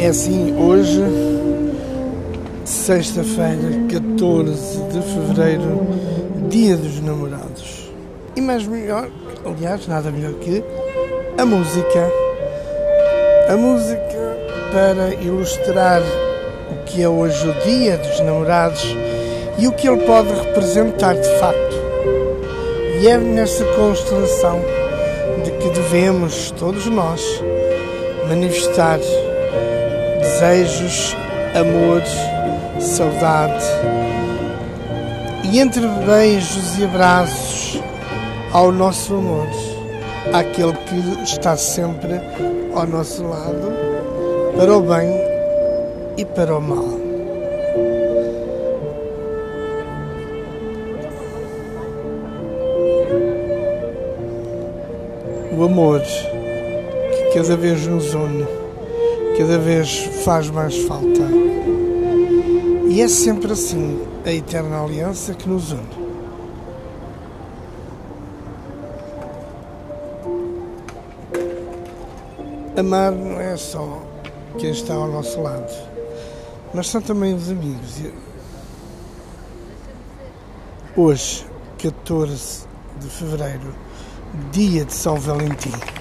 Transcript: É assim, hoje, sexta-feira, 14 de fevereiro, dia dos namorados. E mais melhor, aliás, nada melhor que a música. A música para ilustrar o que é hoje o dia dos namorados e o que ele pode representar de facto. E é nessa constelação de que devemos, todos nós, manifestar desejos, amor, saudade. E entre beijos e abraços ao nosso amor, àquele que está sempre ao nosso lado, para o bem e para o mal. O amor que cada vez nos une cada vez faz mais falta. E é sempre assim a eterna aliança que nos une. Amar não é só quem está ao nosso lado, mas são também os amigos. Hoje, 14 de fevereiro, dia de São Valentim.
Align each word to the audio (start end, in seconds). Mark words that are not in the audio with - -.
É 0.00 0.06
assim, 0.06 0.54
hoje, 0.56 1.02
sexta-feira, 2.64 3.84
14 3.90 4.82
de 4.92 5.02
fevereiro, 5.02 5.88
dia 6.48 6.76
dos 6.76 7.00
namorados. 7.00 7.90
E 8.36 8.40
mais 8.40 8.64
melhor, 8.64 9.08
aliás, 9.44 9.88
nada 9.88 10.12
melhor 10.12 10.34
que 10.34 10.62
a 11.36 11.44
música. 11.44 12.12
A 13.48 13.56
música 13.56 14.38
para 14.72 15.14
ilustrar 15.14 16.00
o 16.70 16.84
que 16.84 17.02
é 17.02 17.08
hoje 17.08 17.48
o 17.48 17.52
dia 17.64 17.98
dos 17.98 18.20
namorados 18.20 18.94
e 19.58 19.66
o 19.66 19.72
que 19.72 19.88
ele 19.88 20.04
pode 20.04 20.32
representar 20.32 21.14
de 21.14 21.28
facto. 21.40 21.76
E 23.02 23.08
é 23.08 23.18
nessa 23.18 23.64
constelação 23.74 24.60
de 25.44 25.50
que 25.50 25.70
devemos, 25.70 26.52
todos 26.52 26.86
nós, 26.86 27.42
manifestar 28.28 29.00
desejos, 30.38 31.16
amor, 31.52 32.00
saudade. 32.80 33.64
E 35.42 35.58
entre 35.58 35.86
beijos 36.06 36.78
e 36.78 36.84
abraços 36.84 37.82
ao 38.52 38.70
nosso 38.70 39.14
amor, 39.14 39.48
àquele 40.32 40.72
que 40.72 41.24
está 41.24 41.56
sempre 41.56 42.20
ao 42.72 42.86
nosso 42.86 43.24
lado, 43.24 43.72
para 44.56 44.76
o 44.76 44.80
bem 44.80 45.10
e 46.16 46.24
para 46.24 46.56
o 46.56 46.60
mal. 46.60 46.98
O 55.56 55.64
amor 55.64 56.00
que 56.00 57.34
cada 57.34 57.56
vez 57.56 57.84
nos 57.88 58.14
une 58.14 58.67
cada 59.38 59.56
vez 59.56 60.00
faz 60.24 60.50
mais 60.50 60.76
falta. 60.78 61.22
E 62.88 63.00
é 63.00 63.06
sempre 63.06 63.52
assim 63.52 64.04
a 64.26 64.32
eterna 64.32 64.82
aliança 64.82 65.32
que 65.32 65.48
nos 65.48 65.70
une. 65.70 66.08
Amar 72.76 73.12
não 73.12 73.40
é 73.40 73.56
só 73.56 74.02
quem 74.58 74.70
está 74.70 74.94
ao 74.94 75.06
nosso 75.06 75.40
lado, 75.40 75.72
mas 76.74 76.88
são 76.88 77.00
também 77.00 77.34
os 77.34 77.48
amigos. 77.48 78.02
Hoje, 80.96 81.46
14 81.78 82.66
de 82.98 83.06
fevereiro, 83.06 83.72
dia 84.50 84.84
de 84.84 84.92
São 84.92 85.14
Valentim. 85.14 85.97